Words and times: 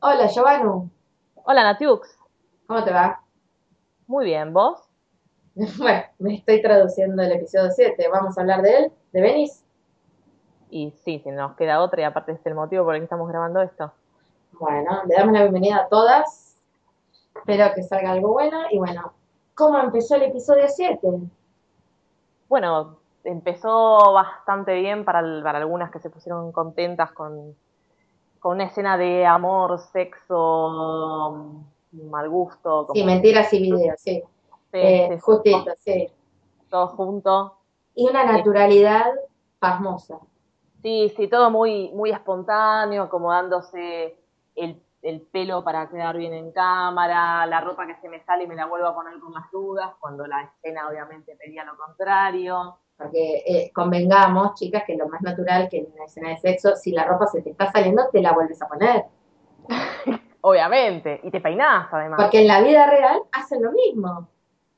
Hola, 0.00 0.28
Giovanni. 0.28 0.88
Hola, 1.42 1.64
Natiux. 1.64 2.16
¿Cómo 2.68 2.84
te 2.84 2.92
va? 2.92 3.20
Muy 4.06 4.26
bien, 4.26 4.52
¿vos? 4.52 4.80
Bueno, 5.76 6.04
me 6.20 6.36
estoy 6.36 6.62
traduciendo 6.62 7.20
el 7.20 7.32
episodio 7.32 7.72
7. 7.72 8.08
¿Vamos 8.08 8.38
a 8.38 8.42
hablar 8.42 8.62
de 8.62 8.76
él? 8.76 8.92
¿De 9.12 9.20
Venice? 9.20 9.64
Y 10.70 10.92
sí, 11.02 11.18
si 11.18 11.30
nos 11.32 11.56
queda 11.56 11.80
otra 11.80 12.02
y 12.02 12.04
aparte 12.04 12.30
es 12.30 12.46
el 12.46 12.54
motivo 12.54 12.84
por 12.84 12.94
el 12.94 13.00
que 13.00 13.04
estamos 13.06 13.28
grabando 13.28 13.60
esto. 13.60 13.90
Bueno, 14.52 15.02
le 15.08 15.16
damos 15.16 15.32
la 15.32 15.40
bienvenida 15.40 15.78
a 15.78 15.88
todas. 15.88 16.56
Espero 17.34 17.74
que 17.74 17.82
salga 17.82 18.12
algo 18.12 18.34
bueno. 18.34 18.66
Y 18.70 18.78
bueno, 18.78 19.12
¿cómo 19.56 19.80
empezó 19.80 20.14
el 20.14 20.22
episodio 20.22 20.66
7? 20.68 21.08
Bueno, 22.48 22.98
empezó 23.24 24.12
bastante 24.12 24.74
bien 24.74 25.04
para, 25.04 25.22
para 25.42 25.58
algunas 25.58 25.90
que 25.90 25.98
se 25.98 26.08
pusieron 26.08 26.52
contentas 26.52 27.10
con, 27.10 27.56
con 28.40 28.56
una 28.56 28.64
escena 28.64 28.96
de 28.96 29.26
amor, 29.26 29.78
sexo, 29.78 31.64
mal 31.92 32.28
gusto, 32.28 32.86
como 32.86 32.94
Sí, 32.94 33.04
mentiras 33.04 33.52
y 33.52 33.60
videos, 33.60 34.00
sí. 34.00 34.22
sí, 34.72 34.78
Eh, 34.78 35.08
sí, 35.12 35.20
justito, 35.20 35.72
sí. 35.78 36.08
todo 36.70 36.88
junto. 36.88 37.54
Y 37.94 38.08
una 38.08 38.24
naturalidad 38.24 39.06
pasmosa. 39.58 40.20
Sí, 40.82 41.12
sí, 41.16 41.28
todo 41.28 41.50
muy, 41.50 41.90
muy 41.92 42.10
espontáneo, 42.10 43.04
acomodándose 43.04 44.16
el, 44.54 44.80
el 45.02 45.20
pelo 45.22 45.64
para 45.64 45.88
quedar 45.88 46.16
bien 46.16 46.32
en 46.32 46.52
cámara, 46.52 47.44
la 47.46 47.60
ropa 47.60 47.86
que 47.86 47.96
se 47.96 48.08
me 48.08 48.20
sale 48.24 48.44
y 48.44 48.46
me 48.46 48.54
la 48.54 48.66
vuelvo 48.66 48.86
a 48.86 48.94
poner 48.94 49.18
con 49.18 49.32
más 49.32 49.50
dudas, 49.50 49.92
cuando 49.98 50.26
la 50.26 50.42
escena 50.44 50.88
obviamente 50.88 51.34
pedía 51.36 51.64
lo 51.64 51.76
contrario. 51.76 52.78
Porque 52.98 53.44
eh, 53.46 53.70
convengamos, 53.72 54.54
chicas, 54.54 54.82
que 54.84 54.96
lo 54.96 55.08
más 55.08 55.22
natural 55.22 55.68
que 55.68 55.78
en 55.78 55.86
una 55.94 56.04
escena 56.04 56.30
de 56.30 56.36
sexo, 56.38 56.74
si 56.76 56.90
la 56.90 57.04
ropa 57.04 57.26
se 57.28 57.40
te 57.42 57.50
está 57.50 57.70
saliendo, 57.70 58.08
te 58.12 58.20
la 58.20 58.32
vuelves 58.32 58.60
a 58.60 58.66
poner. 58.68 59.04
Obviamente, 60.40 61.20
y 61.22 61.30
te 61.30 61.40
peinás 61.40 61.88
además. 61.92 62.20
Porque 62.20 62.40
en 62.40 62.48
la 62.48 62.60
vida 62.60 62.86
real 62.90 63.22
hacen 63.32 63.62
lo 63.62 63.70
mismo. 63.72 64.28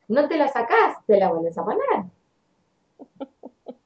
No 0.08 0.28
te 0.28 0.36
la 0.36 0.48
sacás, 0.48 0.98
te 1.06 1.16
la 1.18 1.28
vuelves 1.32 1.56
a 1.56 1.64
poner. 1.64 2.04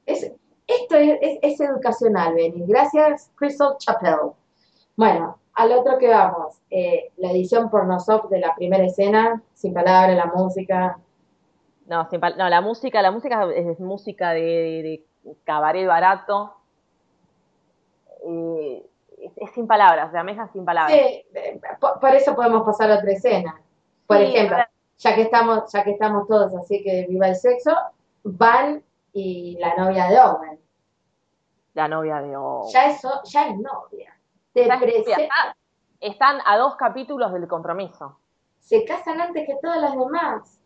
Es, 0.05 0.31
esto 0.67 0.95
es, 0.95 1.17
es- 1.21 1.39
es 1.41 1.59
educacional, 1.61 2.33
Benny. 2.33 2.65
Gracias, 2.67 3.31
Crystal 3.35 3.75
Chappell. 3.77 4.31
Bueno, 4.95 5.37
al 5.53 5.71
otro 5.71 5.97
que 5.97 6.09
vamos. 6.09 6.59
Eh, 6.69 7.11
la 7.17 7.31
edición 7.31 7.69
pornosoft 7.69 8.29
de 8.29 8.39
la 8.39 8.55
primera 8.55 8.83
escena, 8.85 9.41
sin 9.53 9.73
palabras, 9.73 10.15
la 10.17 10.25
música. 10.27 10.97
No, 11.85 12.09
sin 12.09 12.19
pal- 12.19 12.35
no, 12.37 12.49
la 12.49 12.61
música, 12.61 13.01
la 13.01 13.11
música 13.11 13.47
es 13.53 13.79
música 13.79 14.31
de, 14.31 14.41
de 15.23 15.35
cabaret 15.43 15.87
barato. 15.87 16.55
Eh, 18.27 18.85
es, 19.19 19.31
es 19.37 19.51
sin 19.53 19.67
palabras, 19.67 20.09
o 20.09 20.11
sea, 20.11 20.23
me 20.23 20.31
deja 20.33 20.47
sin 20.49 20.65
palabras. 20.65 20.97
Sí, 20.97 21.25
eh, 21.33 21.61
por, 21.79 21.99
por 21.99 22.09
eso 22.15 22.35
podemos 22.35 22.63
pasar 22.63 22.91
a 22.91 22.95
otra 22.97 23.11
escena. 23.11 23.61
Por 24.07 24.17
Sí, 24.17 24.23
ejemplo, 24.23 24.57
ya 24.97 25.15
que 25.15 25.21
estamos, 25.21 25.71
ya 25.71 25.83
que 25.83 25.91
estamos 25.91 26.27
todos 26.27 26.53
así 26.55 26.83
que 26.83 27.05
viva 27.09 27.27
el 27.27 27.35
sexo, 27.35 27.71
Van 28.23 28.83
y 29.13 29.57
la 29.59 29.75
novia 29.75 30.07
de 30.07 30.19
Owen. 30.19 30.59
La 31.75 31.87
novia 31.87 32.21
de 32.21 32.35
O. 32.35 32.67
Ya 32.71 32.85
eso, 32.89 33.21
ya 33.25 33.47
es 33.49 33.57
novia. 33.57 34.15
Te 34.53 34.63
está- 34.63 35.55
Están 35.99 36.39
a 36.45 36.57
dos 36.57 36.75
capítulos 36.75 37.31
del 37.33 37.47
compromiso. 37.47 38.17
se 38.59 38.83
casan 38.85 39.21
antes 39.21 39.45
que 39.45 39.55
todas 39.61 39.79
las 39.79 39.91
demás. 39.95 40.59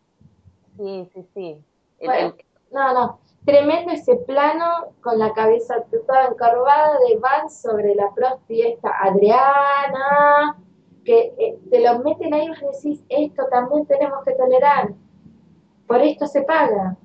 Sí, 0.79 1.09
sí, 1.13 1.28
sí. 1.34 1.66
Bueno, 2.06 2.34
no, 2.72 2.94
no. 2.94 3.19
Tremendo 3.45 3.91
ese 3.91 4.16
plano 4.16 4.94
con 5.01 5.19
la 5.19 5.34
cabeza 5.34 5.75
toda 5.91 6.28
encorvada 6.28 6.97
de 7.06 7.17
Van 7.17 7.50
sobre 7.50 7.95
la 7.95 8.09
prosti 8.16 8.62
esta 8.62 8.90
Adriana, 9.01 10.56
que 11.03 11.34
eh, 11.38 11.59
te 11.69 11.81
lo 11.81 12.00
meten 12.00 12.34
ahí 12.34 12.45
y 12.45 12.63
vos 12.63 12.81
decís, 12.81 13.03
esto 13.09 13.44
también 13.51 13.85
tenemos 13.88 14.23
que 14.23 14.31
tolerar. 14.35 14.91
Por 15.85 16.01
esto 16.01 16.28
se 16.28 16.44
paga. 16.44 16.96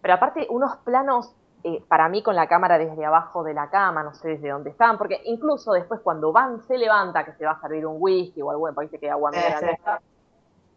Pero 0.00 0.14
aparte, 0.14 0.46
unos 0.48 0.76
planos, 0.78 1.34
eh, 1.64 1.82
para 1.88 2.08
mí, 2.08 2.22
con 2.22 2.34
la 2.34 2.48
cámara 2.48 2.78
desde 2.78 3.04
abajo 3.04 3.42
de 3.42 3.52
la 3.52 3.68
cama, 3.68 4.04
no 4.04 4.14
sé 4.14 4.28
desde 4.28 4.48
dónde 4.48 4.70
están, 4.70 4.96
porque 4.96 5.20
incluso 5.24 5.72
después 5.72 6.00
cuando 6.00 6.32
Van 6.32 6.62
se 6.62 6.78
levanta, 6.78 7.26
que 7.26 7.32
se 7.32 7.44
va 7.44 7.52
a 7.52 7.60
servir 7.60 7.84
un 7.84 7.96
whisky 7.98 8.40
o 8.40 8.50
algo, 8.50 8.72
parece 8.72 8.98
que 8.98 9.10
agua 9.10 9.32
mineral, 9.32 9.76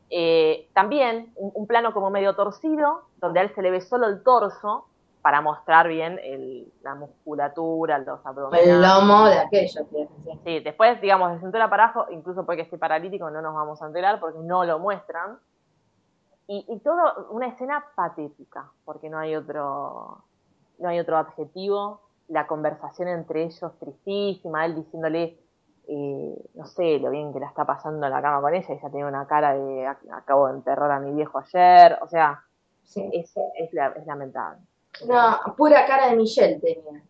eh, 0.10 0.39
también 0.74 1.32
un, 1.36 1.52
un 1.54 1.68
plano 1.68 1.94
como 1.94 2.10
medio 2.10 2.36
torcido, 2.36 3.04
donde 3.18 3.40
a 3.40 3.44
él 3.44 3.54
se 3.56 3.62
le 3.62 3.72
ve 3.72 3.82
solo 3.82 4.08
el 4.08 4.24
torso, 4.24 4.86
para 5.22 5.42
mostrar 5.42 5.88
bien 5.90 6.18
el- 6.24 6.72
la 6.82 6.96
musculatura, 6.96 7.98
los 8.00 8.20
El 8.22 8.26
abdominales. 8.30 8.82
lomo 8.82 9.26
de 9.26 9.38
aquello, 9.40 9.82
que 9.90 10.08
sí. 10.08 10.40
Sí, 10.46 10.60
después, 10.62 11.02
digamos, 11.02 11.34
de 11.34 11.40
cintura 11.40 11.70
para 11.70 11.86
abajo, 11.86 12.06
incluso 12.12 12.46
porque 12.46 12.62
esté 12.62 12.78
paralítico, 12.78 13.30
no 13.30 13.42
nos 13.42 13.54
vamos 13.54 13.82
a 13.82 13.88
enterar 13.88 14.20
porque 14.22 14.40
no 14.40 14.64
lo 14.64 14.80
muestran. 14.80 15.38
Y, 16.48 16.66
y 16.68 16.80
todo 16.80 17.28
una 17.32 17.48
escena 17.48 17.84
patética, 17.96 18.72
porque 18.86 19.10
no 19.10 19.20
hay 19.20 19.36
otro, 19.36 20.24
no 20.80 20.90
hay 20.90 21.00
otro 21.00 21.18
adjetivo. 21.18 22.02
La 22.28 22.48
conversación 22.48 23.08
entre 23.10 23.44
ellos 23.44 23.72
tristísima, 23.80 24.66
él 24.66 24.76
diciéndole, 24.76 25.40
eh, 25.92 26.36
no 26.54 26.66
sé, 26.68 27.00
lo 27.00 27.10
bien 27.10 27.34
que 27.34 27.40
la 27.40 27.48
está 27.48 27.66
pasando 27.66 28.06
en 28.06 28.12
la 28.14 28.22
cama 28.22 28.42
con 28.42 28.54
ella, 28.54 28.68
ella 28.74 28.90
tiene 28.90 29.08
una 29.08 29.26
cara 29.28 29.54
de 29.56 29.88
"Ac- 29.88 30.12
acabo 30.14 30.48
de 30.48 30.54
enterrar 30.54 30.92
a 30.92 31.00
mi 31.00 31.12
viejo 31.14 31.40
ayer, 31.40 31.98
o 32.02 32.08
sea, 32.08 32.44
Sí. 32.84 33.10
es, 33.14 33.34
es, 33.58 33.74
la- 33.74 33.94
es 33.96 34.06
lamentable. 34.06 34.60
No, 35.08 35.38
pura 35.56 35.86
cara 35.86 36.08
de 36.10 36.16
Michelle 36.16 36.60
tenía. 36.60 37.02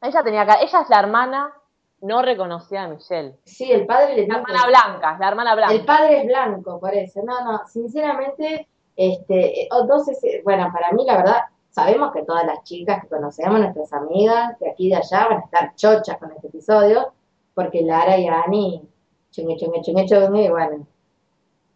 Ella 0.00 0.22
tenía 0.22 0.46
cara, 0.46 0.60
ella 0.62 0.80
es 0.80 0.88
la 0.90 0.98
hermana 1.00 1.52
no 2.00 2.22
reconocida 2.22 2.82
de 2.88 2.94
Michelle. 2.94 3.36
Sí, 3.44 3.70
el 3.72 3.84
padre 3.86 4.14
le 4.14 4.26
La 4.28 4.36
hermana 4.36 4.66
blanca, 4.68 5.12
es 5.14 5.18
la 5.18 5.28
hermana 5.28 5.54
blanca. 5.56 5.74
El 5.74 5.84
padre 5.84 6.18
es 6.20 6.26
blanco, 6.26 6.78
por 6.78 6.94
eso. 6.94 7.20
No, 7.24 7.44
no, 7.44 7.66
sinceramente, 7.66 8.68
este, 8.96 9.62
eh, 9.62 9.68
o 9.72 9.82
dos 9.84 10.08
es- 10.08 10.44
bueno, 10.44 10.70
para 10.72 10.92
mí 10.92 11.04
la 11.04 11.16
verdad, 11.16 11.40
sabemos 11.70 12.12
que 12.12 12.22
todas 12.24 12.44
las 12.46 12.62
chicas 12.62 13.02
que 13.02 13.08
conocemos, 13.08 13.58
nuestras 13.60 13.92
amigas 13.92 14.58
de 14.60 14.70
aquí 14.70 14.86
y 14.86 14.90
de 14.90 14.96
allá, 14.96 15.26
van 15.28 15.38
a 15.38 15.44
estar 15.44 15.74
chochas 15.74 16.18
con 16.18 16.30
este 16.32 16.46
episodio, 16.48 17.12
porque 17.58 17.82
Lara 17.82 18.16
y 18.18 18.28
Ani, 18.28 18.88
chungue, 19.32 19.56
chungue, 19.56 19.82
chungue, 19.82 20.06
chungue, 20.06 20.44
y 20.44 20.48
bueno. 20.48 20.86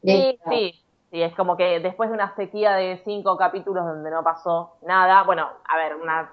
Sí, 0.05 0.39
sí, 0.49 0.75
sí, 1.11 1.23
es 1.23 1.35
como 1.35 1.57
que 1.57 1.81
después 1.81 2.09
de 2.09 2.15
una 2.15 2.35
sequía 2.37 2.75
de 2.75 3.03
cinco 3.05 3.37
capítulos 3.37 3.85
donde 3.85 4.09
no 4.11 4.23
pasó 4.23 4.77
nada, 4.87 5.25
bueno, 5.25 5.49
a 5.69 5.77
ver, 5.77 5.97
unas 5.97 6.29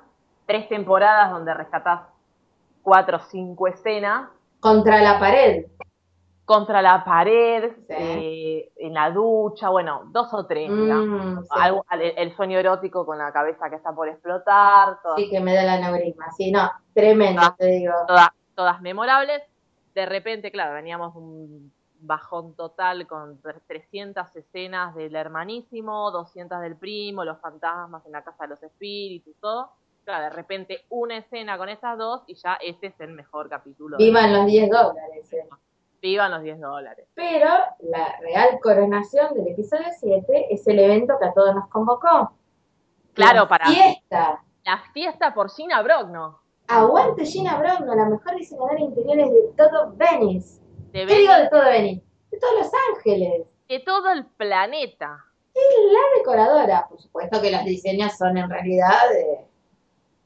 tres 0.45 0.69
temporadas 0.69 1.31
donde 1.31 1.51
rescatás 1.55 2.01
cuatro 2.83 3.17
o 3.17 3.21
cinco 3.31 3.67
escenas 3.67 4.29
Contra 4.59 5.01
la 5.01 5.17
pared. 5.19 5.65
contra 6.45 6.81
la 6.83 7.03
pared, 7.03 7.71
Sí. 7.87 7.93
eh, 7.95 8.71
en 8.77 8.93
la 8.93 9.09
ducha, 9.11 9.69
bueno, 9.69 10.03
dos 10.11 10.31
o 10.33 10.45
tres. 10.45 10.69
Mm, 10.69 11.41
sí. 11.41 11.47
Algo- 11.51 11.85
el, 11.91 12.01
el 12.17 12.35
sueño 12.35 12.57
erótico 12.59 13.03
con 13.05 13.17
la 13.19 13.31
cabeza 13.31 13.67
que 13.69 13.75
está 13.77 13.93
por 13.93 14.07
explotar, 14.09 14.97
Sí, 15.15 15.27
que 15.29 15.39
me 15.39 15.53
da 15.55 15.61
el 15.63 15.69
aneurisma. 15.69 16.31
Sí, 16.37 16.51
no, 16.51 16.69
tremendo, 16.93 17.41
Ah. 17.43 17.55
te 17.57 17.65
digo. 17.67 17.93
todas, 18.07 18.29
todas 18.59 18.81
memorables. 18.81 19.41
De 19.95 20.05
repente, 20.05 20.51
claro, 20.51 20.73
veníamos 20.73 21.15
un 21.15 21.71
bajón 22.01 22.55
total 22.55 23.07
con 23.07 23.41
tre- 23.41 23.61
300 23.67 24.35
escenas 24.35 24.93
del 24.95 25.15
hermanísimo, 25.15 26.11
200 26.11 26.59
del 26.59 26.75
primo, 26.75 27.23
los 27.23 27.39
fantasmas 27.39 28.05
en 28.05 28.11
la 28.11 28.21
casa 28.21 28.43
de 28.43 28.49
los 28.49 28.61
espíritus, 28.63 29.33
todo. 29.39 29.71
Claro, 30.03 30.25
de 30.25 30.29
repente 30.31 30.83
una 30.89 31.15
escena 31.17 31.57
con 31.57 31.69
estas 31.69 31.97
dos 31.97 32.23
y 32.27 32.33
ya 32.35 32.55
este 32.61 32.87
es 32.87 32.99
el 32.99 33.11
mejor 33.13 33.47
capítulo. 33.47 33.95
Vivan 33.95 34.33
los 34.33 34.45
10 34.45 34.69
dólares. 34.69 35.31
eh. 35.33 35.47
Vivan 36.01 36.31
los 36.31 36.41
10 36.43 36.59
dólares. 36.59 37.07
Pero 37.13 37.47
la 37.79 38.17
real 38.19 38.59
coronación 38.61 39.33
del 39.35 39.47
episodio 39.49 39.87
7 39.97 40.47
es 40.53 40.67
el 40.67 40.79
evento 40.79 41.13
que 41.17 41.27
a 41.27 41.33
todos 41.33 41.55
nos 41.55 41.69
convocó. 41.69 42.33
Claro, 43.13 43.41
La 43.43 43.47
para- 43.47 43.65
Fiesta. 43.67 44.43
La 44.65 44.77
fiesta 44.93 45.33
por 45.33 45.49
Gina 45.49 45.81
Brogno. 45.81 46.41
Aguante 46.69 47.25
Gina 47.25 47.57
Brogno, 47.57 47.95
la 47.95 48.05
mejor 48.05 48.35
diseñadora 48.35 48.75
de 48.75 48.81
interiores 48.81 49.31
de 49.31 49.41
todo 49.57 49.93
Venice. 49.95 50.61
De 50.91 51.05
¿Qué 51.07 51.15
digo 51.15 51.33
de 51.33 51.49
todo 51.49 51.63
Venice? 51.65 52.03
De 52.31 52.37
todos 52.39 52.53
Los 52.59 52.71
Ángeles. 52.95 53.47
de 53.67 53.79
todo 53.79 54.11
el 54.11 54.25
planeta. 54.25 55.25
Es 55.53 55.61
la 55.91 56.19
decoradora. 56.19 56.87
Por 56.87 57.01
supuesto 57.01 57.41
que 57.41 57.51
los 57.51 57.63
diseños 57.65 58.13
son 58.17 58.37
en 58.37 58.49
realidad 58.49 59.09
de... 59.11 59.39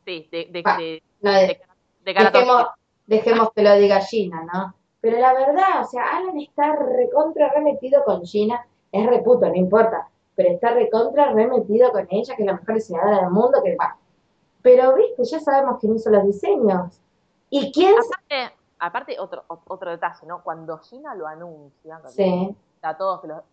Sí, 0.05 0.27
de, 0.31 0.47
de, 0.51 0.63
Pa, 0.63 0.77
de, 0.77 1.01
no 1.21 1.31
de- 1.31 1.47
de, 1.47 2.13
dejemos, 2.13 2.65
Dejemos 3.05 3.51
que 3.53 3.63
lo 3.63 3.75
diga 3.75 4.01
Gina, 4.01 4.43
¿no? 4.53 4.75
Pero 5.01 5.19
la 5.19 5.33
verdad, 5.33 5.81
o 5.81 5.85
sea, 5.85 6.03
Alan 6.17 6.39
está 6.39 6.75
recontra 6.75 7.49
remetido 7.53 8.03
con 8.05 8.23
Gina, 8.25 8.65
es 8.91 9.05
reputo, 9.05 9.47
no 9.47 9.55
importa, 9.55 10.07
pero 10.35 10.49
está 10.51 10.71
recontra 10.73 11.31
remetido 11.33 11.91
con 11.91 12.07
ella, 12.09 12.35
que 12.35 12.43
es 12.43 12.45
la 12.45 12.53
mejor 12.53 12.75
diseñadora 12.75 13.17
del 13.21 13.29
mundo, 13.29 13.61
que 13.63 13.75
va. 13.75 13.97
Pero, 14.63 14.95
viste, 14.95 15.23
ya 15.25 15.39
sabemos 15.39 15.77
quién 15.79 15.95
hizo 15.95 16.09
los 16.09 16.25
diseños. 16.25 16.99
¿Y 17.49 17.71
quién? 17.71 17.93
Aparte, 17.99 18.55
aparte 18.79 19.19
otro, 19.19 19.43
otro 19.47 19.91
detalle, 19.91 20.25
¿no? 20.25 20.41
Cuando 20.41 20.79
Gina 20.79 21.13
lo 21.13 21.27
anuncia, 21.27 22.01
Sí. 22.07 22.55
a 22.81 22.97
todos 22.97 23.21
que 23.21 23.27
lo- 23.27 23.43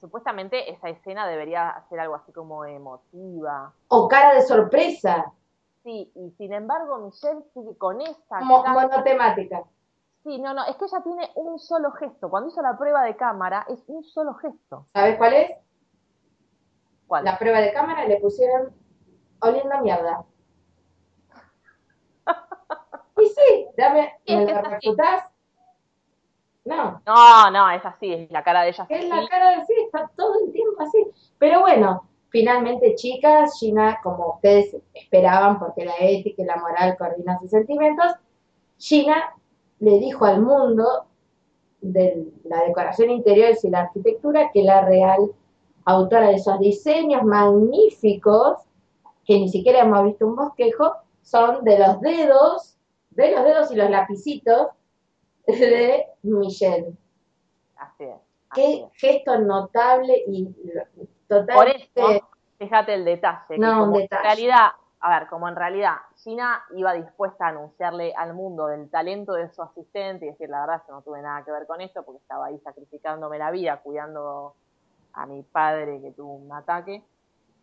supuestamente 0.00 0.70
esa 0.72 0.88
escena 0.88 1.26
debería 1.28 1.84
ser 1.88 2.00
algo 2.00 2.14
así 2.16 2.32
como 2.32 2.64
emotiva. 2.64 3.72
O 3.88 4.08
cara 4.08 4.34
de 4.34 4.42
sorpresa, 4.42 5.32
Sí, 5.82 6.12
y 6.14 6.30
sin 6.32 6.52
embargo 6.52 6.98
Michelle 6.98 7.42
sigue 7.54 7.74
con 7.78 8.02
esa 8.02 8.40
mo- 8.40 8.62
cara- 8.62 8.74
monotemática. 8.86 9.62
Sí, 10.24 10.38
no, 10.38 10.52
no, 10.52 10.64
es 10.66 10.76
que 10.76 10.84
ella 10.84 11.02
tiene 11.02 11.30
un 11.36 11.58
solo 11.58 11.90
gesto. 11.92 12.28
Cuando 12.28 12.50
hizo 12.50 12.60
la 12.60 12.76
prueba 12.76 13.02
de 13.02 13.16
cámara, 13.16 13.64
es 13.66 13.82
un 13.86 14.04
solo 14.04 14.34
gesto. 14.34 14.84
¿Sabes 14.92 15.16
cuál 15.16 15.32
es? 15.32 15.50
¿Cuál? 17.06 17.24
La 17.24 17.38
prueba 17.38 17.60
de 17.60 17.72
cámara 17.72 18.04
le 18.04 18.20
pusieron 18.20 18.74
oliendo 19.40 19.78
mierda. 19.80 20.22
Y 23.18 23.26
sí, 23.26 23.59
dame, 23.76 24.12
Es 24.24 24.46
¿me 24.46 24.62
refutás? 24.62 25.24
No, 26.64 27.00
No, 27.06 27.50
no, 27.50 27.70
es 27.70 27.84
así, 27.84 28.12
es 28.12 28.30
la 28.30 28.44
cara 28.44 28.62
de 28.62 28.68
ella. 28.68 28.86
es 28.88 29.08
la 29.08 29.26
cara 29.28 29.58
de 29.58 29.64
sí, 29.64 29.72
está 29.84 30.10
todo 30.14 30.34
el 30.44 30.52
tiempo 30.52 30.82
así. 30.82 31.06
Pero 31.38 31.60
bueno, 31.60 32.04
finalmente, 32.28 32.94
chicas, 32.94 33.58
Gina, 33.58 33.98
como 34.02 34.34
ustedes 34.34 34.76
esperaban, 34.94 35.58
porque 35.58 35.84
la 35.86 35.94
ética 35.98 36.42
y 36.42 36.44
la 36.44 36.56
moral 36.56 36.96
coordinan 36.98 37.40
sus 37.40 37.50
sentimientos, 37.50 38.12
Gina 38.78 39.34
le 39.78 39.98
dijo 39.98 40.26
al 40.26 40.42
mundo 40.42 41.06
de 41.80 42.26
la 42.44 42.64
decoración 42.64 43.10
interior 43.10 43.54
y 43.62 43.70
la 43.70 43.80
arquitectura 43.80 44.50
que 44.52 44.62
la 44.62 44.82
real 44.82 45.32
autora 45.86 46.28
de 46.28 46.34
esos 46.34 46.58
diseños 46.60 47.22
magníficos, 47.24 48.58
que 49.24 49.38
ni 49.38 49.48
siquiera 49.48 49.80
hemos 49.80 50.04
visto 50.04 50.26
un 50.26 50.36
bosquejo, 50.36 50.92
son 51.22 51.64
de 51.64 51.78
los 51.78 52.00
dedos, 52.00 52.76
de 53.20 53.32
los 53.36 53.44
dedos 53.44 53.70
y 53.72 53.76
los 53.76 53.90
lapicitos 53.90 54.68
de 55.46 56.06
Michelle. 56.22 56.92
Así 57.76 58.04
es. 58.04 58.16
así 58.50 58.60
Qué 58.60 58.74
es. 58.84 58.92
gesto 59.00 59.38
notable 59.38 60.22
y 60.26 60.44
lo- 60.74 60.84
Por 61.28 61.46
totalmente 61.46 62.16
eso, 62.16 62.28
fíjate 62.58 62.94
el 62.94 63.04
detalle. 63.04 63.58
No, 63.58 63.72
un 63.72 63.78
como 63.86 63.98
detalle. 63.98 64.20
En 64.22 64.24
realidad, 64.24 64.66
a 65.00 65.18
ver, 65.18 65.28
como 65.28 65.48
en 65.48 65.56
realidad 65.56 65.94
Gina 66.22 66.62
iba 66.76 66.92
dispuesta 66.92 67.46
a 67.46 67.48
anunciarle 67.50 68.12
al 68.14 68.34
mundo 68.34 68.66
del 68.66 68.90
talento 68.90 69.32
de 69.32 69.48
su 69.50 69.62
asistente 69.62 70.26
y 70.26 70.30
decir, 70.30 70.48
la 70.50 70.60
verdad, 70.60 70.82
yo 70.86 70.94
no 70.94 71.02
tuve 71.02 71.22
nada 71.22 71.44
que 71.44 71.52
ver 71.52 71.66
con 71.66 71.80
esto 71.80 72.02
porque 72.04 72.18
estaba 72.20 72.46
ahí 72.46 72.58
sacrificándome 72.60 73.38
la 73.38 73.50
vida, 73.50 73.78
cuidando 73.82 74.54
a 75.14 75.26
mi 75.26 75.42
padre 75.42 76.00
que 76.02 76.10
tuvo 76.12 76.34
un 76.34 76.52
ataque, 76.52 77.02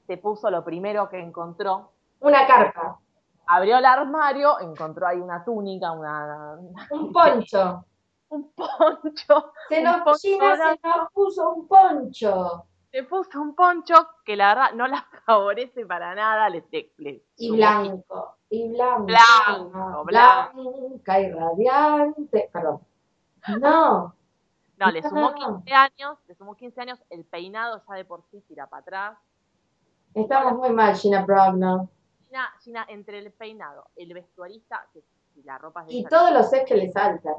se 0.07 0.17
puso 0.17 0.49
lo 0.49 0.63
primero 0.63 1.09
que 1.09 1.19
encontró, 1.19 1.91
una 2.21 2.47
carpa, 2.47 2.99
abrió 3.47 3.77
el 3.77 3.85
armario, 3.85 4.59
encontró 4.59 5.07
ahí 5.07 5.19
una 5.19 5.43
túnica, 5.43 5.91
una, 5.91 6.57
un 6.91 7.11
poncho. 7.13 7.85
un 8.29 8.51
poncho, 8.53 9.53
Se 9.69 9.77
Un 9.79 9.83
nos, 9.85 10.01
poncho 10.01 10.19
Gina 10.21 10.55
se 10.57 10.79
nos 10.87 11.11
puso 11.13 11.49
un 11.51 11.67
poncho. 11.67 12.65
se 12.91 13.03
puso 13.03 13.41
un 13.41 13.55
poncho 13.55 13.95
que 14.25 14.35
la 14.35 14.49
verdad 14.53 14.71
no 14.73 14.87
la 14.87 15.05
favorece 15.25 15.85
para 15.85 16.13
nada, 16.13 16.49
le, 16.49 16.65
le- 16.97 17.23
Y 17.37 17.55
blanco, 17.55 18.35
y 18.49 18.67
blanco. 18.69 19.05
Blanco, 19.05 20.03
Blanca 20.03 21.19
y 21.21 21.31
radiante. 21.31 22.49
Perdón. 22.51 22.81
No, 23.61 24.13
No, 24.77 24.91
le 24.91 25.01
sumó 25.01 25.31
No. 25.31 25.63
15 25.63 25.73
años, 25.73 26.17
le 26.27 26.35
sumó 26.35 26.55
15 26.55 26.81
años, 26.81 26.99
el 27.09 27.23
peinado 27.23 27.81
ya 27.87 27.95
de 27.95 28.03
por 28.03 28.23
sí 28.29 28.41
tira 28.47 28.67
para 28.67 28.81
atrás. 28.81 29.17
estamos 30.13 30.53
muy 30.57 30.71
mal, 30.71 30.95
Gina 30.95 31.23
Brogno. 31.25 31.89
Gina, 32.27 32.49
Gina, 32.63 32.85
entre 32.89 33.19
el 33.19 33.31
peinado, 33.31 33.85
el 33.95 34.13
vestuarista, 34.13 34.87
que 34.93 35.01
si 35.33 35.43
la 35.43 35.57
ropa 35.57 35.81
es 35.81 35.87
de 35.87 35.93
Y 35.93 35.99
ella, 35.99 36.09
todos 36.09 36.31
los 36.33 36.53
ex 36.53 36.65
que 36.65 36.75
le 36.75 36.91
saltan. 36.91 37.35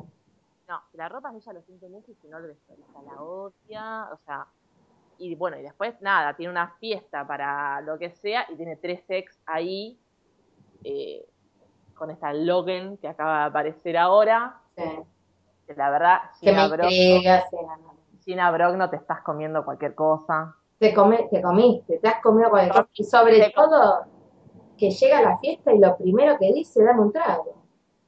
no, 0.69 0.82
la 0.93 1.08
ropa 1.08 1.29
es 1.29 1.35
de 1.35 1.38
ella 1.40 1.52
lo 1.55 1.62
siente 1.62 1.88
mucho 1.88 2.11
y 2.11 2.14
si 2.17 2.29
no 2.29 2.38
el 2.38 2.46
vestuarista 2.49 3.02
la 3.02 3.23
odia, 3.23 4.08
o 4.12 4.17
sea, 4.19 4.46
y 5.19 5.35
bueno, 5.35 5.58
y 5.58 5.62
después 5.62 6.00
nada, 6.00 6.35
tiene 6.37 6.52
una 6.52 6.75
fiesta 6.79 7.26
para 7.26 7.81
lo 7.81 7.99
que 7.99 8.11
sea 8.11 8.46
y 8.50 8.56
tiene 8.56 8.76
tres 8.76 9.02
ex 9.08 9.40
ahí, 9.46 9.99
eh, 10.85 11.26
con 11.94 12.11
esta 12.11 12.32
Logan 12.32 12.96
que 12.99 13.08
acaba 13.08 13.41
de 13.41 13.44
aparecer 13.46 13.96
ahora, 13.96 14.61
Sí. 14.76 14.84
que 15.67 15.75
la 15.75 15.91
verdad, 15.91 16.19
Gina 16.38 16.69
Brogno, 16.69 16.88
intriga, 16.91 17.44
no, 17.52 17.76
no. 17.79 17.94
Gina 18.25 18.50
Brogno 18.52 18.88
te 18.88 18.96
estás 18.96 19.23
comiendo 19.23 19.64
cualquier 19.64 19.94
cosa. 19.96 20.55
Te, 20.79 20.94
come- 20.94 21.29
te 21.31 21.43
comiste, 21.43 21.99
te 21.99 22.08
has 22.08 22.23
comido 22.23 22.50
cualquier 22.50 22.73
cosa. 22.75 22.88
Y 22.94 23.05
sobre 23.05 23.50
todo, 23.50 24.06
que 24.79 24.91
llega 24.91 25.19
a 25.19 25.23
la 25.23 25.39
fiesta 25.39 25.73
y 25.73 25.79
lo 25.79 25.97
primero 25.99 26.39
que 26.39 26.53
dice, 26.53 26.83
dame 26.83 27.01
un 27.03 27.13
trago. 27.13 27.55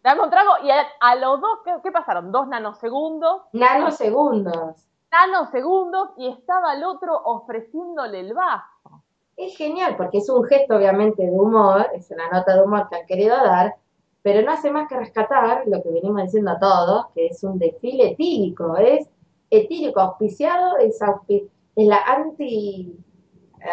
Dame 0.03 0.23
un 0.23 0.31
trago 0.31 0.51
y 0.63 0.71
a, 0.71 0.87
a 1.01 1.15
los 1.17 1.41
dos, 1.41 1.59
¿qué, 1.65 1.73
qué 1.83 1.93
pasaron? 1.93 2.33
Dos 2.33 2.49
nanosegundos, 2.49 3.43
Nanosegundos. 3.53 4.87
nanosegundos 5.13 6.11
y 6.17 6.29
estaba 6.29 6.75
el 6.75 6.85
otro 6.85 7.21
ofreciéndole 7.25 8.21
el 8.21 8.33
vaso. 8.35 9.03
Es 9.37 9.57
genial 9.57 9.97
porque 9.97 10.19
es 10.19 10.29
un 10.31 10.45
gesto 10.45 10.77
obviamente 10.77 11.23
de 11.23 11.31
humor, 11.33 11.89
es 11.95 12.11
una 12.11 12.31
nota 12.31 12.55
de 12.57 12.63
humor 12.63 12.89
que 12.89 12.97
han 12.97 13.07
querido 13.07 13.37
dar, 13.37 13.75
pero 14.23 14.43
no 14.45 14.53
hace 14.53 14.71
más 14.71 14.89
que 14.89 14.97
rescatar 14.99 15.65
lo 15.67 15.83
que 15.83 15.91
venimos 15.91 16.23
diciendo 16.23 16.51
a 16.53 16.59
todos, 16.59 17.07
que 17.15 17.27
es 17.27 17.43
un 17.43 17.59
desfile 17.59 18.11
etílico, 18.13 18.77
es 18.77 19.09
etílico, 19.51 20.01
auspiciado, 20.01 20.77
es, 20.79 21.01
auspi- 21.01 21.49
es 21.77 21.87
la 21.87 21.99
anti 22.07 22.97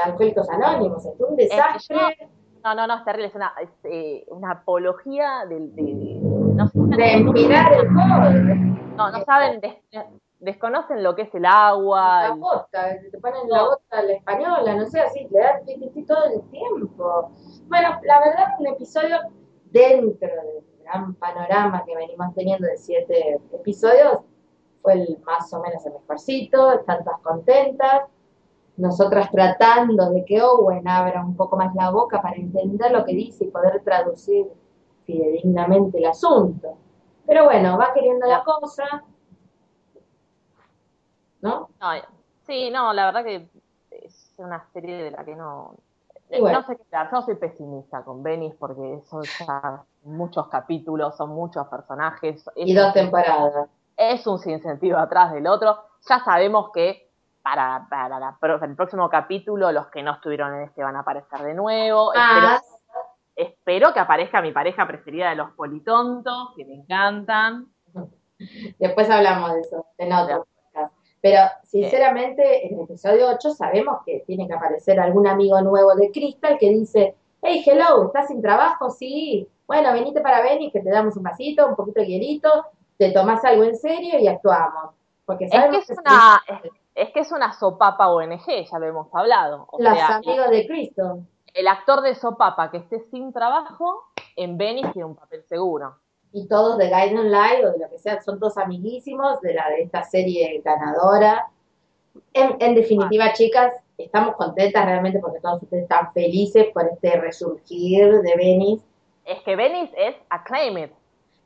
alcohólicos 0.05 0.49
anónimos, 0.49 1.05
es 1.05 1.13
un 1.19 1.35
desastre 1.35 2.29
No, 2.63 2.75
no, 2.75 2.87
no, 2.87 2.95
es 2.97 3.03
terrible, 3.05 3.27
es 3.27 3.35
una, 3.35 3.53
es, 3.61 3.69
eh, 3.83 4.25
una 4.29 4.51
apología 4.51 5.45
del... 5.47 5.73
De, 5.75 5.83
de- 5.83 6.19
no, 6.21 6.67
sé, 6.67 6.79
de 6.79 7.13
empinar 7.13 7.71
el 7.73 7.87
cobre. 7.87 8.55
no, 8.95 9.11
no 9.11 9.23
saben, 9.25 9.59
des- 9.61 9.77
desconocen 10.39 11.03
lo 11.03 11.15
que 11.15 11.23
es 11.23 11.35
el 11.35 11.45
agua. 11.45 12.29
La 12.29 12.35
bota, 12.35 12.89
te 13.11 13.17
ponen 13.19 13.47
la 13.49 13.63
bota 13.63 13.83
a 13.99 14.01
la 14.03 14.13
española, 14.13 14.75
no 14.75 14.85
sé, 14.85 14.99
así, 15.01 15.27
le 15.29 15.39
dan 15.39 15.61
todo 16.07 16.25
el 16.25 16.41
tiempo. 16.49 17.31
Bueno, 17.67 17.89
la 18.03 18.19
verdad, 18.19 18.45
un 18.59 18.67
episodio 18.67 19.17
dentro 19.65 20.27
del 20.27 20.63
gran 20.83 21.13
panorama 21.15 21.83
que 21.85 21.95
venimos 21.95 22.33
teniendo 22.35 22.67
de 22.67 22.77
siete 22.77 23.39
episodios, 23.53 24.19
fue 24.81 24.93
el 24.93 25.19
más 25.25 25.51
o 25.53 25.61
menos 25.61 25.85
el 25.85 25.93
mejorcito, 25.93 26.71
están 26.73 27.03
todas 27.03 27.19
contentas. 27.21 28.03
Nosotras 28.77 29.31
tratando 29.31 30.11
de 30.11 30.23
que 30.23 30.41
Owen 30.41 30.87
abra 30.87 31.25
un 31.25 31.35
poco 31.35 31.57
más 31.57 31.73
la 31.73 31.89
boca 31.89 32.21
para 32.21 32.35
entender 32.35 32.91
lo 32.91 33.03
que 33.05 33.13
dice 33.13 33.45
y 33.45 33.47
poder 33.49 33.83
traducir 33.83 34.47
fidedignamente 35.05 35.97
el 35.97 36.05
asunto. 36.05 36.77
Pero 37.25 37.45
bueno, 37.45 37.77
va 37.77 37.93
queriendo 37.93 38.27
la 38.27 38.43
cosa, 38.43 39.03
¿no? 41.41 41.69
no, 41.81 41.87
sí, 42.45 42.69
no, 42.69 42.93
la 42.93 43.05
verdad 43.07 43.23
que 43.23 43.49
es 43.91 44.33
una 44.37 44.63
serie 44.73 45.03
de 45.03 45.11
la 45.11 45.25
que 45.25 45.35
no... 45.35 45.75
Bueno. 46.29 46.59
No 46.59 46.67
sé 46.67 46.75
qué 46.75 46.83
yo 46.91 47.21
soy 47.21 47.35
pesimista 47.35 48.03
con 48.03 48.21
Venice 48.21 48.57
porque 48.59 49.01
son 49.05 49.23
ya 49.23 49.85
muchos 50.03 50.47
capítulos, 50.49 51.15
son 51.15 51.29
muchos 51.29 51.65
personajes. 51.67 52.45
es 52.55 52.67
Y 52.67 52.75
dos 52.75 52.93
temporadas. 52.93 53.69
es 53.95 54.27
un 54.27 54.37
sinsentido 54.37 54.97
atrás 54.97 55.31
del 55.31 55.47
otro. 55.47 55.77
Ya 56.07 56.19
sabemos 56.19 56.71
que 56.73 57.06
para, 57.49 57.87
para 57.89 58.19
la 58.19 58.37
pro- 58.37 58.61
el 58.61 58.75
próximo 58.75 59.09
capítulo 59.09 59.71
los 59.71 59.87
que 59.87 60.03
no 60.03 60.11
estuvieron 60.13 60.53
en 60.55 60.63
este 60.63 60.83
van 60.83 60.97
a 60.97 60.99
aparecer 60.99 61.39
de 61.39 61.53
nuevo. 61.53 62.11
Más, 62.13 62.61
Espero, 62.61 63.05
espero 63.35 63.93
que 63.93 63.99
aparezca 64.01 64.41
mi 64.41 64.51
pareja 64.51 64.85
preferida 64.85 65.29
de 65.29 65.37
los 65.37 65.51
politontos, 65.51 66.49
que 66.57 66.65
me 66.65 66.73
encantan. 66.75 67.67
después 68.79 69.09
hablamos 69.09 69.53
de 69.53 69.61
eso, 69.61 69.85
en 69.97 70.11
otro 70.13 70.45
podcast. 70.45 70.93
Pero 71.21 71.39
sinceramente, 71.63 72.67
en 72.67 72.75
el 72.79 72.83
episodio 72.83 73.27
8 73.29 73.51
sabemos 73.51 73.99
que 74.05 74.23
tiene 74.27 74.45
que 74.47 74.53
aparecer 74.53 74.99
algún 74.99 75.25
amigo 75.27 75.61
nuevo 75.61 75.95
de 75.95 76.11
Crystal 76.11 76.57
que 76.59 76.69
dice, 76.69 77.15
hey, 77.41 77.63
hello, 77.65 78.07
¿estás 78.07 78.27
sin 78.27 78.41
trabajo? 78.41 78.89
Sí. 78.89 79.47
Bueno, 79.65 79.93
venite 79.93 80.19
para 80.21 80.41
Venice, 80.41 80.79
que 80.79 80.83
te 80.83 80.89
damos 80.89 81.15
un 81.15 81.23
vasito, 81.23 81.65
un 81.67 81.75
poquito 81.75 82.01
de 82.01 82.07
hielito, 82.07 82.65
te 82.97 83.11
tomás 83.11 83.43
algo 83.45 83.63
en 83.63 83.75
serio 83.77 84.19
y 84.19 84.27
actuamos. 84.27 84.95
Porque 85.25 85.45
Es 85.45 85.51
que 85.51 85.57
sabemos 85.57 85.89
una, 85.89 86.41
es, 86.47 86.71
es 86.97 87.11
que 87.11 87.19
es 87.19 87.31
una 87.31 87.53
sopapa 87.53 88.09
ONG, 88.09 88.45
ya 88.69 88.79
lo 88.79 88.87
hemos 88.87 89.07
hablado. 89.13 89.67
O 89.71 89.81
los 89.81 89.93
sea, 89.93 90.17
amigos 90.17 90.49
de 90.49 90.67
Crystal. 90.67 91.25
el 91.53 91.67
actor 91.67 92.01
de 92.01 92.15
sopapa 92.15 92.71
que 92.71 92.77
esté 92.77 92.99
sin 93.11 93.31
trabajo, 93.31 94.03
en 94.35 94.57
Venice 94.57 94.89
tiene 94.93 95.05
un 95.05 95.15
papel 95.15 95.43
seguro. 95.43 95.95
y 96.33 96.47
todos 96.47 96.77
de 96.77 96.87
Guidance 96.87 97.23
Live 97.29 97.65
o 97.67 97.71
de 97.71 97.79
lo 97.79 97.89
que 97.89 97.99
sea, 97.99 98.21
son 98.21 98.39
todos 98.39 98.57
amiguísimos 98.57 99.39
de 99.41 99.53
la 99.53 99.69
de 99.69 99.83
esta 99.83 100.03
serie 100.03 100.61
ganadora. 100.63 101.47
En, 102.33 102.57
en 102.59 102.75
definitiva, 102.75 103.31
chicas, 103.33 103.73
estamos 103.97 104.35
contentas 104.35 104.85
realmente 104.85 105.19
porque 105.19 105.39
todos 105.39 105.63
ustedes 105.63 105.83
están 105.83 106.11
felices 106.13 106.67
por 106.73 106.85
este 106.87 107.19
resurgir 107.19 108.21
de 108.21 108.35
Venice. 108.35 108.85
Es 109.25 109.41
que 109.43 109.55
Venice 109.55 109.93
es 109.97 110.15
acclaimed. 110.29 110.89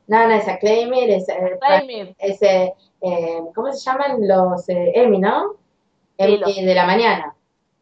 No, 0.06 0.26
no, 0.26 0.34
es 0.34 0.48
Acclaim 0.48 0.92
It, 0.94 1.10
es, 1.10 1.28
eh, 1.28 2.14
es, 2.18 2.42
eh, 2.42 2.74
eh, 3.00 3.40
¿cómo 3.54 3.72
se 3.72 3.78
llaman 3.78 4.26
los 4.26 4.68
eh, 4.68 4.92
Emmy, 4.94 5.18
no? 5.18 5.54
Emmy 6.18 6.64
de 6.64 6.74
la 6.74 6.86
mañana. 6.86 7.34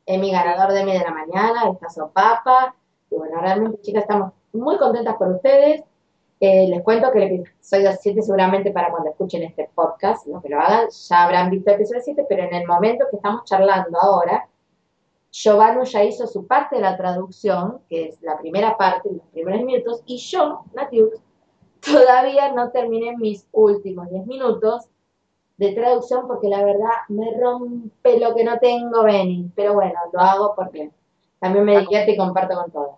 Emmy 0.07 0.31
ganador 0.31 0.73
de 0.73 0.81
Emmy 0.81 0.93
de 0.93 1.01
la 1.01 1.11
mañana, 1.11 1.71
está 1.73 1.89
Sopapa. 1.89 2.75
Y 3.11 3.17
bueno, 3.17 3.41
realmente, 3.41 3.81
chicas, 3.83 4.03
estamos 4.03 4.33
muy 4.53 4.77
contentas 4.79 5.17
por 5.17 5.29
ustedes. 5.29 5.83
Eh, 6.43 6.69
les 6.69 6.83
cuento 6.83 7.13
que 7.13 7.19
el 7.19 7.41
episodio 7.41 7.91
7 8.01 8.23
seguramente 8.23 8.71
para 8.73 8.91
cuando 8.91 9.11
escuchen 9.11 9.43
este 9.43 9.69
podcast, 9.75 10.27
lo 10.27 10.41
que 10.41 10.49
lo 10.49 10.59
hagan, 10.59 10.89
ya 10.89 11.25
habrán 11.25 11.51
visto 11.51 11.69
el 11.71 11.77
episodio 11.77 12.01
7, 12.03 12.27
pero 12.27 12.45
en 12.45 12.55
el 12.55 12.67
momento 12.67 13.05
que 13.11 13.17
estamos 13.17 13.45
charlando 13.45 13.99
ahora, 14.01 14.49
Giovanni 15.31 15.85
ya 15.85 16.03
hizo 16.03 16.27
su 16.27 16.47
parte 16.47 16.77
de 16.77 16.83
la 16.83 16.97
traducción, 16.97 17.81
que 17.91 18.09
es 18.09 18.23
la 18.23 18.39
primera 18.39 18.77
parte, 18.79 19.11
los 19.13 19.27
primeros 19.33 19.63
minutos, 19.65 20.03
y 20.07 20.17
yo, 20.17 20.65
Natiux, 20.73 21.21
todavía 21.85 22.53
no 22.53 22.71
terminé 22.71 23.17
mis 23.17 23.47
últimos 23.53 24.09
10 24.11 24.27
minutos 24.27 24.89
de 25.57 25.73
traducción 25.75 26.27
porque 26.27 26.49
la 26.49 26.65
verdad 26.65 26.91
me 27.09 27.39
rompe 27.39 28.19
lo 28.19 28.35
que 28.35 28.45
no 28.45 28.59
tengo, 28.59 29.03
Benny. 29.03 29.51
Pero 29.55 29.75
bueno, 29.75 29.99
lo 30.13 30.21
hago 30.21 30.55
porque 30.55 30.91
también 31.39 31.65
me 31.65 31.79
divierte 31.81 32.13
y 32.13 32.17
comparto 32.17 32.55
con 32.57 32.71
todos. 32.71 32.91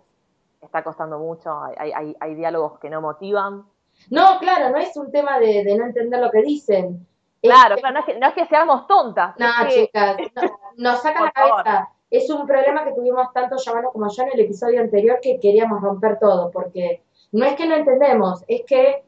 Está 0.61 0.83
costando 0.83 1.19
mucho, 1.19 1.51
hay, 1.77 1.91
hay- 1.91 2.15
hay, 2.19 2.35
diálogos 2.35 2.79
que 2.79 2.89
no 2.89 3.01
motivan. 3.01 3.65
No, 4.09 4.39
claro, 4.39 4.69
no 4.69 4.77
es 4.77 4.95
un 4.97 5.11
tema 5.11 5.39
de, 5.39 5.63
de 5.63 5.77
no 5.77 5.85
entender 5.85 6.19
lo 6.21 6.31
que 6.31 6.41
dicen. 6.41 7.05
Es 7.41 7.51
Claro, 7.51 7.75
que- 7.75 7.81
claro, 7.81 7.93
no 7.95 7.99
es 7.99 8.05
que, 8.05 8.19
no 8.19 8.27
es 8.27 8.33
que 8.33 8.45
seamos 8.45 8.87
tontas. 8.87 9.35
No, 9.37 9.45
es 9.67 9.73
que- 9.75 9.85
chicas, 9.87 10.17
no, 10.35 10.41
nos 10.77 11.01
saca 11.01 11.25
la 11.25 11.31
cabeza. 11.31 11.89
Es 12.09 12.29
un 12.29 12.45
problema 12.47 12.85
que 12.85 12.93
tuvimos 12.93 13.33
tanto 13.33 13.57
Giovanni 13.57 13.87
como 13.91 14.07
yo 14.09 14.23
en 14.23 14.29
el 14.33 14.39
episodio 14.39 14.79
anterior 14.81 15.19
que 15.21 15.39
queríamos 15.39 15.81
romper 15.81 16.17
todo, 16.19 16.49
porque 16.51 17.03
no 17.33 17.45
es 17.45 17.55
que 17.55 17.67
no 17.67 17.75
entendemos, 17.75 18.43
es 18.47 18.63
que 18.65 19.03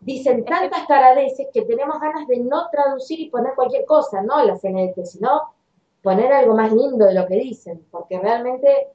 dicen 0.00 0.44
tantas 0.44 0.86
taradeces 0.86 1.48
que 1.52 1.62
tenemos 1.62 1.98
ganas 1.98 2.26
de 2.28 2.38
no 2.38 2.68
traducir 2.70 3.18
y 3.20 3.30
poner 3.30 3.54
cualquier 3.54 3.84
cosa, 3.86 4.22
no 4.22 4.42
la 4.44 4.56
CNT, 4.56 5.04
sino 5.04 5.54
poner 6.02 6.32
algo 6.32 6.54
más 6.54 6.70
lindo 6.72 7.06
de 7.06 7.14
lo 7.14 7.26
que 7.26 7.36
dicen, 7.36 7.84
porque 7.90 8.18
realmente, 8.18 8.88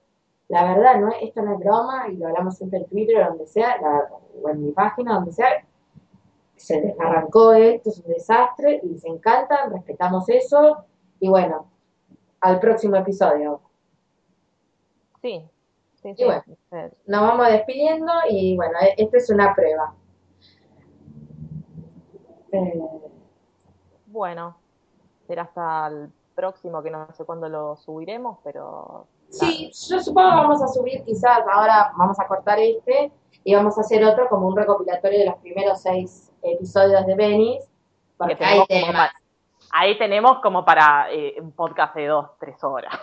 la 0.48 0.64
verdad, 0.76 1.00
no 1.00 1.10
esto 1.20 1.42
no 1.42 1.54
es 1.54 1.60
broma, 1.60 2.08
y 2.10 2.18
lo 2.18 2.28
hablamos 2.28 2.56
siempre 2.58 2.80
en 2.80 2.86
Twitter 2.86 3.24
o 3.24 3.30
donde 3.30 3.48
sea, 3.48 3.82
la- 3.82 4.08
o 4.42 4.50
en 4.50 4.64
mi 4.64 4.72
página, 4.72 5.16
donde 5.16 5.32
sea, 5.32 5.48
se 6.56 6.80
desarrancó 6.82 7.54
esto, 7.54 7.90
es 7.90 8.00
un 8.00 8.14
desastre, 8.14 8.80
y 8.84 8.98
se 9.00 9.08
encantan, 9.08 9.72
respetamos 9.72 10.30
eso, 10.30 10.86
y 11.20 11.28
bueno, 11.28 11.66
al 12.42 12.60
próximo 12.60 12.98
episodio. 12.98 13.62
Sí, 15.22 15.44
sí, 16.02 16.14
Y 16.18 16.24
bueno. 16.26 16.44
Nos 17.08 17.22
vamos 17.22 17.48
despidiendo 17.48 18.12
y 18.30 18.56
bueno, 18.56 18.74
e- 18.82 18.96
esta 18.98 19.18
es 19.18 19.30
una 19.30 19.54
prueba. 19.54 19.94
Eh, 22.52 22.82
Bueno, 24.08 24.58
será 25.28 25.44
hasta 25.44 25.88
el 25.88 26.10
próximo, 26.36 26.82
que 26.82 26.90
no 26.90 27.08
sé 27.14 27.24
cuándo 27.26 27.48
lo 27.48 27.76
subiremos, 27.76 28.40
pero... 28.44 29.06
sí, 29.30 29.72
yo 29.90 30.00
supongo 30.00 30.30
que 30.30 30.36
vamos 30.38 30.62
a 30.64 30.68
subir 30.68 31.04
quizás, 31.04 31.42
ahora 31.52 31.92
vamos 31.96 32.20
a 32.20 32.28
cortar 32.28 32.58
este 32.60 33.12
y 33.44 33.54
vamos 33.54 33.78
a 33.78 33.82
hacer 33.82 34.04
otro 34.04 34.28
como 34.30 34.48
un 34.48 34.56
recopilatorio 34.58 35.20
de 35.20 35.26
los 35.26 35.36
primeros 35.36 35.82
seis 35.82 36.32
episodios 36.42 37.06
de 37.06 37.16
Venice, 37.16 37.68
porque 38.18 38.36
que 38.36 38.46
hay 38.46 38.66
temas. 38.68 39.12
ahí 39.72 39.98
tenemos 40.00 40.40
como 40.42 40.66
para 40.66 41.12
eh, 41.12 41.36
un 41.40 41.52
podcast 41.52 41.94
de 41.96 42.08
dos, 42.08 42.30
tres 42.40 42.64
horas. 42.64 42.94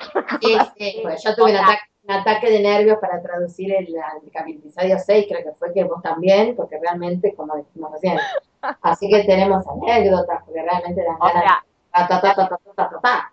Sí, 0.41 0.59
sí, 0.77 1.01
pues 1.03 1.23
yo 1.23 1.35
tuve 1.37 1.53
un 1.53 1.57
ataque, 1.59 1.83
un 2.07 2.15
ataque 2.15 2.51
de 2.51 2.63
nervios 2.63 2.99
para 2.99 3.21
traducir 3.21 3.75
el, 3.75 3.95
el 3.95 5.01
6, 5.01 5.27
creo 5.29 5.43
que 5.43 5.53
fue 5.59 5.73
que 5.73 5.85
vos 5.85 6.03
también, 6.03 6.55
porque 6.55 6.79
realmente, 6.79 7.35
como 7.35 7.57
decimos 7.57 7.93
recién, 7.93 8.19
así 8.83 9.09
que 9.09 9.25
tenemos 9.25 9.65
anécdotas, 9.67 10.43
porque 10.45 10.63
realmente 10.63 11.03
dan 11.03 11.19
ganas. 11.19 11.63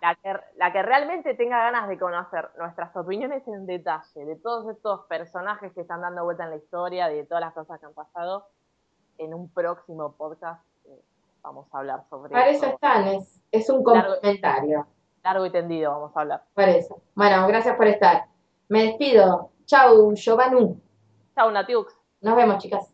La, 0.00 0.14
que, 0.14 0.40
la 0.56 0.72
que 0.72 0.82
realmente 0.82 1.34
tenga 1.34 1.58
ganas 1.58 1.86
de 1.86 1.98
conocer 1.98 2.48
nuestras 2.58 2.96
opiniones 2.96 3.46
en 3.46 3.66
detalle 3.66 4.24
de 4.24 4.36
todos 4.36 4.74
estos 4.74 5.04
personajes 5.04 5.70
que 5.74 5.82
están 5.82 6.00
dando 6.00 6.24
vuelta 6.24 6.44
en 6.44 6.50
la 6.50 6.56
historia, 6.56 7.08
de 7.08 7.24
todas 7.24 7.42
las 7.42 7.52
cosas 7.52 7.78
que 7.78 7.86
han 7.86 7.92
pasado, 7.92 8.46
en 9.18 9.34
un 9.34 9.50
próximo 9.50 10.12
podcast 10.12 10.64
eh, 10.86 10.98
vamos 11.42 11.66
a 11.72 11.78
hablar 11.78 12.04
sobre 12.08 12.32
Para 12.32 12.48
eso 12.48 12.66
están, 12.66 13.06
es, 13.52 13.70
un 13.70 13.84
complementario. 13.84 14.78
Largo, 14.78 14.90
largo 15.22 15.46
y 15.46 15.50
tendido 15.50 15.92
vamos 15.92 16.16
a 16.16 16.20
hablar. 16.20 16.42
Para 16.54 16.72
eso. 16.72 17.02
Bueno, 17.14 17.46
gracias 17.46 17.76
por 17.76 17.86
estar. 17.86 18.33
Me 18.74 18.86
despido. 18.86 19.52
Chau, 19.66 20.16
Giovanni. 20.16 20.76
Chao, 21.36 21.48
Natiux. 21.52 21.96
Nos 22.22 22.34
vemos, 22.34 22.58
chicas. 22.60 22.93